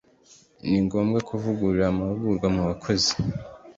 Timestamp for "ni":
0.67-0.79